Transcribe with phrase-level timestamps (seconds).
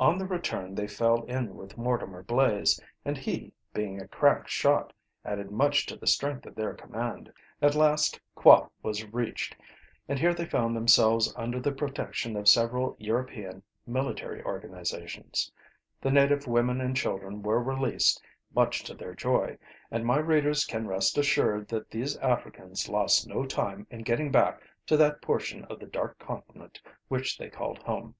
[0.00, 4.92] On the return they fell in with Mortimer Blaze, and he, being a crack shot,
[5.24, 7.32] added much to the strength of their command.
[7.62, 9.54] At last Kwa was reached,
[10.08, 15.52] and here they found themselves under the protection of several European military organizations.
[16.00, 18.20] The native women and children were released,
[18.52, 19.56] much to their joy,
[19.88, 24.60] and my readers can rest assured that these Africans lost no time in getting back
[24.86, 28.16] to that portion of the Dark Continent which they called home.